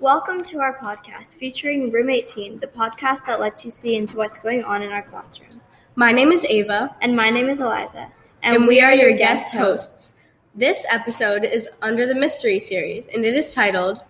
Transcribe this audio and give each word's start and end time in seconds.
Welcome 0.00 0.44
to 0.44 0.60
our 0.60 0.78
podcast 0.78 1.36
featuring 1.36 1.90
Room 1.90 2.10
18, 2.10 2.60
the 2.60 2.66
podcast 2.66 3.26
that 3.26 3.40
lets 3.40 3.64
you 3.64 3.70
see 3.70 3.96
into 3.96 4.16
what's 4.16 4.38
going 4.38 4.62
on 4.62 4.82
in 4.82 4.92
our 4.92 5.02
classroom. 5.02 5.60
My 5.96 6.12
name 6.12 6.30
is 6.30 6.44
Ava, 6.44 6.94
And 7.02 7.16
my 7.16 7.30
name 7.30 7.48
is 7.48 7.60
Eliza. 7.60 8.10
and, 8.42 8.68
we 8.68 8.80
are 8.80 8.94
your 8.94 9.12
guest 9.12 9.52
hosts. 9.52 10.12
This 10.54 10.84
episode 10.90 11.44
is 11.44 11.68
under 11.82 12.06
the 12.06 12.14
Mystery 12.14 12.60
Series, 12.60 13.08
and 13.08 13.24
it 13.24 13.34
is 13.34 13.52
titled 13.52 14.02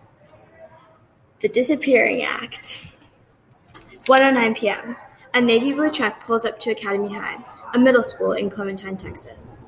The 1.41 1.49
Disappearing 1.49 2.23
Act. 2.23 2.87
1:09 4.05 4.57
p.m. 4.57 4.97
A 5.35 5.41
navy 5.41 5.73
blue 5.73 5.91
truck 5.91 6.21
pulls 6.21 6.45
up 6.45 6.59
to 6.61 6.71
Academy 6.71 7.15
High, 7.15 7.37
a 7.75 7.79
middle 7.79 8.03
school 8.03 8.33
in 8.33 8.51
Clementine, 8.51 8.97
Texas. 8.97 9.67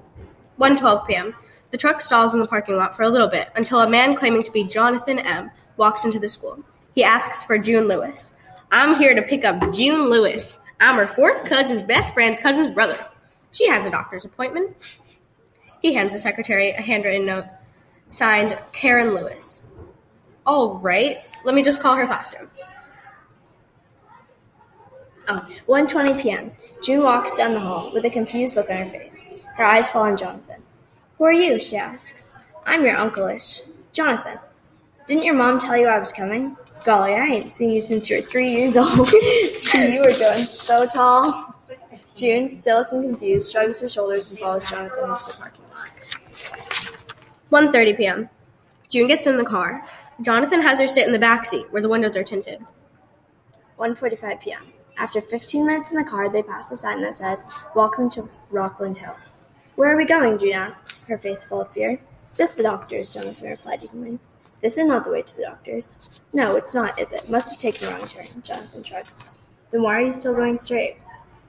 1:12 0.59 1.07
p.m. 1.07 1.35
The 1.71 1.79
truck 1.79 2.01
stalls 2.01 2.35
in 2.35 2.41
the 2.41 2.49
parking 2.49 2.75
lot 2.77 2.97
for 2.97 3.03
a 3.05 3.09
little 3.09 3.29
bit 3.29 3.49
until 3.57 3.81
a 3.81 3.89
man 3.89 4.15
claiming 4.17 4.43
to 4.43 4.51
be 4.53 4.65
Jonathan 4.65 5.19
M. 5.21 5.51
walks 5.81 6.05
into 6.05 6.21
the 6.21 6.29
school. 6.29 6.63
He 6.95 7.03
asks 7.03 7.43
for 7.43 7.59
June 7.59 7.89
Lewis. 7.89 8.35
I'm 8.71 8.97
here 8.97 9.15
to 9.15 9.23
pick 9.23 9.45
up 9.45 9.73
June 9.73 10.09
Lewis. 10.09 10.59
I'm 10.79 10.97
her 10.97 11.07
fourth 11.07 11.45
cousin's 11.45 11.83
best 11.83 12.15
friend's 12.15 12.39
cousin's 12.39 12.71
brother. 12.71 12.97
She 13.51 13.67
has 13.67 13.87
a 13.87 13.91
doctor's 13.91 14.25
appointment. 14.25 14.77
He 15.83 15.95
hands 15.95 16.13
the 16.13 16.19
secretary 16.19 16.71
a 16.71 16.81
handwritten 16.81 17.27
note 17.27 17.47
signed 18.09 18.59
Karen 18.73 19.15
Lewis. 19.15 19.63
All 20.47 20.79
right, 20.79 21.19
let 21.45 21.55
me 21.55 21.63
just 21.63 21.83
call 21.83 21.97
her 21.97 22.07
classroom. 22.07 22.51
Oh, 25.29 25.47
1:20 25.69 26.21
p.m. 26.21 26.53
June 26.83 27.03
walks 27.03 27.37
down 27.37 27.55
the 27.55 27.61
hall 27.61 27.91
with 27.93 28.05
a 28.05 28.11
confused 28.11 28.57
look 28.57 28.69
on 28.69 28.77
her 28.77 28.91
face. 28.91 29.39
Her 29.57 29.65
eyes 29.65 29.89
fall 29.89 30.03
on 30.03 30.17
Jonathan. 30.17 30.63
Who 31.19 31.25
are 31.25 31.33
you? 31.33 31.61
she 31.61 31.77
asks. 31.77 32.33
I'm 32.67 32.85
your 32.85 32.97
uncle-ish. 32.97 33.63
Jonathan. 33.93 34.39
Didn't 35.11 35.25
your 35.25 35.35
mom 35.35 35.59
tell 35.59 35.77
you 35.77 35.89
I 35.89 35.99
was 35.99 36.13
coming? 36.13 36.57
Golly, 36.85 37.15
I 37.15 37.25
ain't 37.25 37.51
seen 37.51 37.73
you 37.73 37.81
since 37.81 38.09
you 38.09 38.19
were 38.19 38.23
three 38.23 38.49
years 38.49 38.77
old. 38.77 39.09
Gee, 39.61 39.95
you 39.95 40.03
were 40.03 40.17
going 40.17 40.45
so 40.45 40.87
tall. 40.87 41.53
June, 42.15 42.49
still 42.49 42.79
looking 42.79 43.03
confused, 43.03 43.51
shrugs 43.51 43.81
her 43.81 43.89
shoulders 43.89 44.31
and 44.31 44.39
follows 44.39 44.71
Jonathan 44.71 45.11
into 45.11 45.27
the 45.27 45.37
parking 45.37 45.65
lot. 45.75 47.73
1:30 47.73 47.97
p.m. 47.97 48.29
June 48.89 49.09
gets 49.09 49.27
in 49.27 49.37
the 49.37 49.45
car. 49.45 49.85
Jonathan 50.21 50.63
has 50.63 50.79
her 50.79 50.87
sit 50.87 51.09
in 51.09 51.13
the 51.13 51.19
back 51.19 51.45
seat 51.45 51.67
where 51.73 51.83
the 51.83 51.89
windows 51.89 52.17
are 52.17 52.23
tinted. 52.23 52.65
1:45 53.81 54.41
p.m. 54.41 54.63
After 54.97 55.21
15 55.21 55.67
minutes 55.67 55.91
in 55.91 55.97
the 55.97 56.09
car, 56.09 56.29
they 56.29 56.45
pass 56.45 56.71
a 56.71 56.77
sign 56.77 57.03
that 57.03 57.17
says, 57.17 57.43
"Welcome 57.75 58.11
to 58.11 58.29
Rockland 58.53 58.99
Hill." 58.99 59.17
Where 59.75 59.93
are 59.93 59.97
we 59.97 60.05
going? 60.05 60.39
June 60.39 60.53
asks, 60.53 61.05
her 61.09 61.19
face 61.19 61.43
full 61.43 61.63
of 61.63 61.73
fear. 61.73 61.99
Just 62.37 62.57
the 62.57 62.63
doctor's, 62.63 63.13
Jonathan 63.13 63.51
replied 63.51 63.83
evenly. 63.83 64.21
This 64.61 64.77
is 64.77 64.87
not 64.87 65.05
the 65.05 65.11
way 65.11 65.23
to 65.23 65.37
the 65.37 65.43
doctor's. 65.43 66.21
No, 66.33 66.57
it's 66.57 66.75
not, 66.75 66.99
is 66.99 67.13
it? 67.13 67.31
Must 67.31 67.51
have 67.51 67.59
taken 67.59 67.87
the 67.89 67.95
wrong 67.95 68.07
turn, 68.07 68.43
Jonathan 68.43 68.83
shrugs. 68.83 69.31
Then 69.71 69.83
why 69.83 69.97
are 69.97 70.05
you 70.05 70.13
still 70.13 70.35
going 70.35 70.57
straight? 70.57 70.97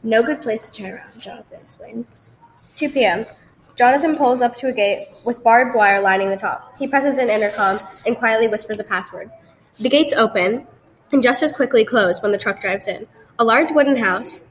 No 0.03 0.23
good 0.23 0.41
place 0.41 0.65
to 0.65 0.71
turn 0.71 0.93
around, 0.93 1.19
Jonathan 1.19 1.59
explains. 1.61 2.29
2 2.77 2.89
p.m. 2.89 3.25
Jonathan 3.77 4.15
pulls 4.15 4.41
up 4.41 4.55
to 4.57 4.67
a 4.67 4.73
gate 4.73 5.07
with 5.25 5.43
barbed 5.43 5.75
wire 5.75 6.01
lining 6.01 6.29
the 6.29 6.37
top. 6.37 6.75
He 6.77 6.87
presses 6.87 7.17
an 7.17 7.29
intercom 7.29 7.79
and 8.05 8.17
quietly 8.17 8.47
whispers 8.47 8.79
a 8.79 8.83
password. 8.83 9.29
The 9.79 9.89
gates 9.89 10.13
open 10.13 10.67
and 11.11 11.23
just 11.23 11.43
as 11.43 11.53
quickly 11.53 11.83
close 11.83 12.21
when 12.21 12.31
the 12.31 12.37
truck 12.37 12.61
drives 12.61 12.87
in. 12.87 13.07
A 13.39 13.43
large 13.43 13.71
wooden 13.71 13.95
house 13.95 14.43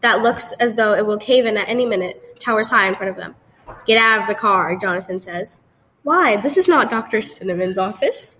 that 0.00 0.22
looks 0.22 0.52
as 0.52 0.74
though 0.74 0.94
it 0.94 1.06
will 1.06 1.18
cave 1.18 1.46
in 1.46 1.56
at 1.56 1.68
any 1.68 1.86
minute 1.86 2.38
towers 2.38 2.70
high 2.70 2.88
in 2.88 2.94
front 2.94 3.10
of 3.10 3.16
them. 3.16 3.34
Get 3.86 3.98
out 3.98 4.22
of 4.22 4.28
the 4.28 4.34
car, 4.34 4.76
Jonathan 4.76 5.20
says. 5.20 5.58
Why? 6.06 6.36
This 6.36 6.56
is 6.56 6.68
not 6.68 6.88
Dr. 6.88 7.20
Cinnamon's 7.20 7.78
office. 7.78 8.36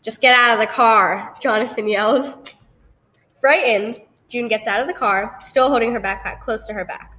Just 0.00 0.22
get 0.22 0.34
out 0.34 0.54
of 0.54 0.60
the 0.60 0.72
car, 0.72 1.34
Jonathan 1.42 1.86
yells. 1.86 2.38
Frightened, 3.38 4.00
June 4.28 4.48
gets 4.48 4.66
out 4.66 4.80
of 4.80 4.86
the 4.86 4.94
car, 4.94 5.36
still 5.38 5.68
holding 5.68 5.92
her 5.92 6.00
backpack 6.00 6.40
close 6.40 6.66
to 6.66 6.72
her 6.72 6.86
back. 6.86 7.12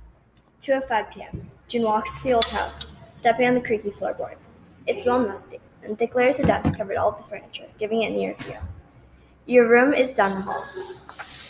2:05 0.61 1.13
p.m. 1.13 1.51
June 1.67 1.83
walks 1.83 2.17
to 2.17 2.23
the 2.23 2.33
old 2.33 2.45
house, 2.45 2.89
stepping 3.11 3.47
on 3.47 3.53
the 3.53 3.61
creaky 3.61 3.91
floorboards. 3.91 4.57
It 4.87 4.97
smelled 4.97 5.27
musty, 5.27 5.59
and 5.83 5.95
thick 5.95 6.15
layers 6.15 6.39
of 6.39 6.47
dust 6.47 6.75
covered 6.75 6.97
all 6.97 7.11
the 7.11 7.21
furniture, 7.29 7.67
giving 7.77 8.01
it 8.01 8.17
eerie 8.17 8.33
feel. 8.33 8.63
Your 9.45 9.67
room 9.67 9.93
is 9.93 10.15
down 10.15 10.33
the 10.33 10.41
hall. 10.41 10.65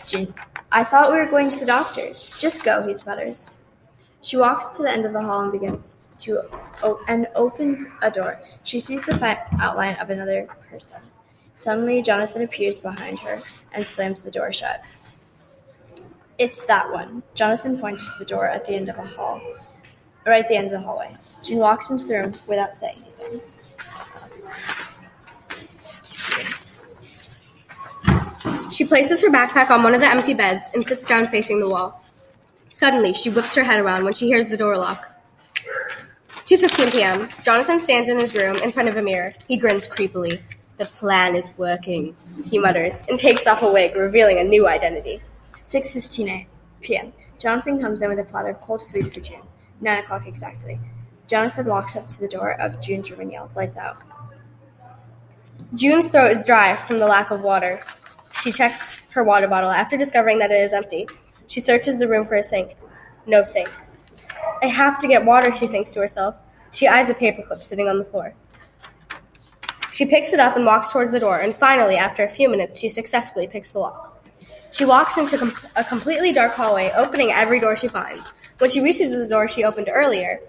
June. 0.06 0.34
I 0.74 0.84
thought 0.84 1.14
we 1.14 1.18
were 1.18 1.28
going 1.28 1.48
to 1.48 1.60
the 1.60 1.66
doctor's. 1.66 2.38
Just 2.42 2.66
go, 2.66 2.86
he 2.86 2.94
sputters. 2.94 3.52
She 4.28 4.36
walks 4.36 4.72
to 4.72 4.82
the 4.82 4.92
end 4.92 5.06
of 5.06 5.14
the 5.14 5.22
hall 5.22 5.44
and 5.44 5.54
begins 5.54 6.12
to 6.20 6.44
and 7.08 7.28
opens 7.34 7.86
a 8.02 8.12
door. 8.12 8.38
She 8.66 8.78
sees 8.78 9.06
the 9.06 9.40
outline 9.62 9.96
of 10.02 10.10
another 10.10 10.50
person. 10.70 11.00
Suddenly, 11.56 12.02
Jonathan 12.02 12.42
appears 12.42 12.78
behind 12.78 13.20
her 13.20 13.38
and 13.72 13.88
slams 13.88 14.24
the 14.24 14.32
door 14.32 14.52
shut. 14.52 14.82
It's 16.38 16.66
that 16.66 16.92
one. 16.92 17.24
Jonathan 17.36 17.80
points 17.80 18.12
to 18.12 18.20
the 18.20 18.26
door 18.26 18.50
at 18.50 18.68
the 18.68 18.74
end 18.74 18.90
of 18.90 18.98
a 18.98 19.06
hall, 19.06 19.42
right 20.26 20.44
at 20.44 20.50
the 20.50 20.58
end 20.58 20.66
of 20.66 20.74
the 20.74 20.82
hallway. 20.82 21.16
June 21.42 21.60
walks 21.60 21.90
into 21.90 22.06
the 22.06 22.16
room 22.16 22.34
without 22.50 22.76
saying 22.76 22.98
anything. 23.22 23.42
She 28.72 28.84
places 28.84 29.22
her 29.22 29.30
backpack 29.30 29.70
on 29.70 29.84
one 29.84 29.96
of 29.96 30.02
the 30.02 30.10
empty 30.10 30.34
beds 30.34 30.72
and 30.74 30.86
sits 30.86 31.08
down 31.08 31.28
facing 31.28 31.62
the 31.62 31.70
wall. 31.70 32.04
Suddenly, 32.70 33.14
she 33.14 33.30
whips 33.30 33.56
her 33.56 33.64
head 33.64 33.80
around 33.80 34.04
when 34.04 34.14
she 34.14 34.28
hears 34.28 34.48
the 34.48 34.58
door 34.58 34.78
lock. 34.78 35.10
2:15 36.46 36.92
p.m. 36.92 37.30
Jonathan 37.44 37.82
stands 37.82 38.10
in 38.10 38.18
his 38.18 38.34
room 38.34 38.56
in 38.58 38.72
front 38.72 38.88
of 38.88 38.96
a 38.96 39.02
mirror. 39.02 39.34
He 39.48 39.58
grins 39.58 39.88
creepily. 39.88 40.42
The 40.78 40.86
plan 40.86 41.36
is 41.36 41.52
working, 41.58 42.16
he 42.50 42.60
mutters, 42.60 43.04
and 43.10 43.20
takes 43.20 43.48
off 43.48 43.64
a 43.64 43.72
wig, 43.72 43.96
revealing 43.96 44.38
a 44.38 44.44
new 44.44 44.68
identity. 44.68 45.22
6.15 45.66 46.46
p.m. 46.82 47.12
Jonathan 47.40 47.82
comes 47.82 48.02
in 48.02 48.10
with 48.10 48.20
a 48.20 48.24
platter 48.24 48.50
of 48.50 48.62
cold 48.62 48.84
food 48.92 49.12
for 49.12 49.20
June. 49.20 49.42
9 49.82 50.04
o'clock 50.04 50.28
exactly. 50.28 50.80
Jonathan 51.28 51.66
walks 51.66 51.96
up 51.96 52.08
to 52.08 52.20
the 52.20 52.28
door 52.28 52.52
of 52.62 52.80
June's 52.80 53.12
room 53.12 53.22
and 53.22 53.32
yells, 53.32 53.58
lights 53.58 53.76
out. 53.76 53.98
June's 55.74 56.10
throat 56.10 56.32
is 56.32 56.44
dry 56.44 56.76
from 56.76 57.00
the 57.00 57.08
lack 57.08 57.32
of 57.32 57.42
water. 57.42 57.82
She 58.42 58.52
checks 58.52 59.02
her 59.12 59.24
water 59.24 59.48
bottle 59.48 59.70
after 59.70 59.98
discovering 59.98 60.40
that 60.40 60.52
it 60.52 60.62
is 60.62 60.72
empty. 60.72 61.08
She 61.48 61.60
searches 61.60 61.98
the 61.98 62.08
room 62.08 62.28
for 62.28 62.36
a 62.36 62.44
sink. 62.44 62.76
No 63.26 63.44
sink. 63.44 63.70
I 64.62 64.68
have 64.68 65.00
to 65.02 65.08
get 65.08 65.26
water, 65.26 65.52
she 65.52 65.68
thinks 65.68 65.92
to 65.92 66.00
herself. 66.00 66.36
She 66.72 66.88
eyes 66.88 67.10
a 67.10 67.14
paperclip 67.14 67.64
sitting 67.64 67.88
on 67.88 67.98
the 67.98 68.06
floor. 68.06 68.36
She 69.92 70.06
picks 70.06 70.34
it 70.34 70.40
up 70.40 70.56
and 70.56 70.66
walks 70.66 70.92
towards 70.92 71.12
the 71.12 71.20
door, 71.20 71.40
and 71.40 71.56
finally, 71.56 71.96
after 71.96 72.24
a 72.24 72.30
few 72.30 72.50
minutes, 72.50 72.80
she 72.80 72.90
successfully 72.90 73.48
picks 73.48 73.72
the 73.72 73.80
lock. 73.80 74.24
She 74.72 74.86
walks 74.86 75.18
into 75.18 75.38
com- 75.38 75.56
a 75.76 75.84
completely 75.84 76.34
dark 76.34 76.54
hallway, 76.54 76.92
opening 76.96 77.32
every 77.32 77.60
door 77.60 77.76
she 77.76 77.88
finds. 77.88 78.34
When 78.58 78.70
she 78.70 78.84
reaches 78.84 79.10
the 79.10 79.28
door 79.28 79.48
she 79.48 79.64
opened 79.64 79.90
earlier, 79.92 80.40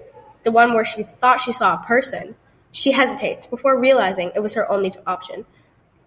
the 0.42 0.50
one 0.50 0.74
where 0.74 0.84
she 0.84 1.02
thought 1.02 1.40
she 1.40 1.52
saw 1.52 1.74
a 1.74 1.86
person, 1.86 2.34
she 2.72 2.92
hesitates 2.92 3.46
before 3.46 3.78
realizing 3.78 4.32
it 4.34 4.40
was 4.40 4.54
her 4.54 4.70
only 4.70 4.92
option. 5.06 5.46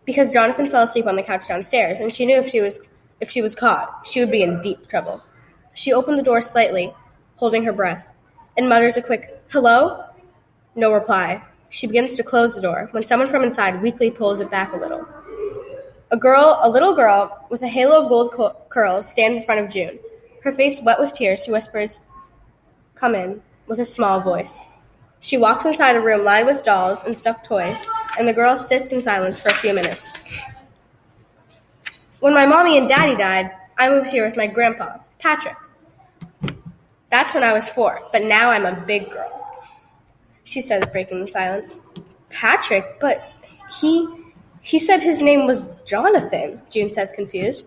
Because 0.06 0.34
Jonathan 0.34 0.68
fell 0.68 0.84
asleep 0.84 1.06
on 1.06 1.16
the 1.16 1.24
couch 1.24 1.48
downstairs, 1.48 2.00
and 2.00 2.12
she 2.12 2.26
knew 2.26 2.38
if 2.38 2.50
she 2.50 2.62
was 2.62 2.82
if 3.22 3.30
she 3.30 3.42
was 3.42 3.56
caught, 3.56 4.08
she 4.08 4.20
would 4.20 4.32
be 4.32 4.44
in 4.44 4.60
deep 4.60 4.88
trouble. 4.88 5.24
She 5.74 5.94
opened 5.94 6.18
the 6.18 6.24
door 6.24 6.42
slightly, 6.42 6.94
holding 7.36 7.64
her 7.64 7.72
breath, 7.72 8.12
and 8.58 8.68
mutters 8.68 8.98
a 8.98 9.02
quick 9.02 9.42
"Hello?" 9.50 10.04
No 10.76 10.92
reply. 10.92 11.44
She 11.70 11.88
begins 11.88 12.16
to 12.16 12.24
close 12.24 12.56
the 12.56 12.62
door 12.62 12.90
when 12.92 13.04
someone 13.04 13.30
from 13.30 13.44
inside 13.44 13.82
weakly 13.82 14.12
pulls 14.12 14.42
it 14.42 14.52
back 14.52 14.74
a 14.74 14.78
little. 14.78 15.08
A 16.12 16.18
girl, 16.18 16.60
a 16.62 16.70
little 16.70 16.94
girl 16.94 17.48
with 17.50 17.62
a 17.62 17.68
halo 17.68 18.02
of 18.02 18.10
gold 18.10 18.34
co- 18.34 18.58
curls, 18.68 19.10
stands 19.10 19.40
in 19.40 19.46
front 19.46 19.64
of 19.64 19.72
June. 19.72 20.00
Her 20.44 20.52
face 20.52 20.82
wet 20.82 21.00
with 21.00 21.14
tears, 21.14 21.46
she 21.46 21.52
whispers, 21.52 22.02
"Come 22.96 23.16
in," 23.16 23.42
with 23.68 23.80
a 23.80 23.86
small 23.86 24.20
voice. 24.20 24.60
She 25.22 25.38
walks 25.38 25.66
inside 25.66 25.96
a 25.96 26.02
room 26.02 26.26
lined 26.26 26.48
with 26.48 26.64
dolls 26.64 27.04
and 27.04 27.18
stuffed 27.18 27.46
toys, 27.46 27.86
and 28.18 28.28
the 28.28 28.34
girl 28.34 28.58
sits 28.58 28.92
in 28.92 29.04
silence 29.04 29.40
for 29.40 29.50
a 29.50 29.54
few 29.54 29.74
minutes. 29.74 30.12
When 32.22 32.34
my 32.34 32.46
mommy 32.46 32.78
and 32.78 32.88
daddy 32.88 33.16
died, 33.16 33.52
I 33.78 33.90
moved 33.90 34.12
here 34.12 34.26
with 34.26 34.38
my 34.38 34.48
grandpa, 34.48 35.00
Patrick. 35.18 35.58
That's 37.10 37.34
when 37.34 37.44
I 37.44 37.52
was 37.52 37.68
four, 37.68 38.00
but 38.14 38.24
now 38.24 38.52
I'm 38.52 38.66
a 38.66 38.80
big 38.80 39.10
girl. 39.10 39.60
She 40.44 40.62
says, 40.62 40.86
breaking 40.92 41.22
the 41.26 41.28
silence. 41.28 41.82
Patrick, 42.30 43.00
but 43.00 43.34
he 43.80 44.08
he 44.62 44.78
said 44.78 45.02
his 45.02 45.22
name 45.22 45.48
was 45.48 45.68
Jonathan, 45.86 46.62
June 46.70 46.92
says, 46.94 47.12
confused. 47.12 47.66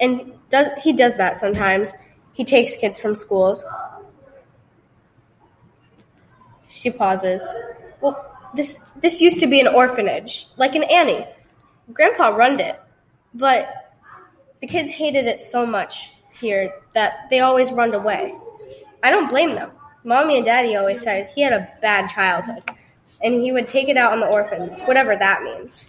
And 0.00 0.32
does, 0.50 0.66
he 0.82 0.92
does 0.92 1.16
that 1.16 1.36
sometimes. 1.36 1.94
He 2.32 2.44
takes 2.44 2.76
kids 2.76 2.98
from 2.98 3.14
schools. 3.14 3.64
She 6.68 6.90
pauses. 6.90 7.42
Well, 8.00 8.24
this 8.54 8.80
this 8.96 9.20
used 9.20 9.38
to 9.40 9.46
be 9.46 9.60
an 9.60 9.68
orphanage, 9.68 10.48
like 10.56 10.74
an 10.74 10.82
Annie. 10.84 11.26
Grandpa 11.92 12.30
runned 12.30 12.60
it, 12.60 12.80
but 13.34 13.94
the 14.60 14.66
kids 14.66 14.92
hated 14.92 15.26
it 15.26 15.40
so 15.40 15.64
much 15.64 16.12
here 16.32 16.72
that 16.94 17.28
they 17.30 17.40
always 17.40 17.72
runned 17.72 17.94
away. 17.94 18.34
I 19.02 19.10
don't 19.10 19.28
blame 19.28 19.54
them. 19.54 19.70
Mommy 20.04 20.36
and 20.36 20.44
Daddy 20.44 20.76
always 20.76 21.00
said 21.00 21.30
he 21.34 21.42
had 21.42 21.52
a 21.52 21.68
bad 21.80 22.08
childhood, 22.08 22.62
and 23.22 23.42
he 23.42 23.52
would 23.52 23.68
take 23.68 23.88
it 23.88 23.96
out 23.96 24.12
on 24.12 24.20
the 24.20 24.26
orphans, 24.26 24.80
whatever 24.82 25.16
that 25.16 25.42
means. 25.42 25.86